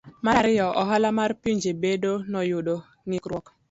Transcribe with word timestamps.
Mar 0.25 0.35
ariyo, 0.41 0.67
ohala 0.81 1.07
mar 1.17 1.31
pinje 1.41 1.71
bende 1.81 2.11
noyudo 2.31 2.75
ng'ikruok. 3.07 3.45